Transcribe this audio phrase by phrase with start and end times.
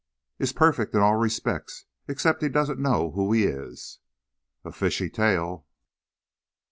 [0.39, 3.99] "Is perfect in all respects, except he doesn't know who he is."
[4.65, 5.67] "A fishy tale!"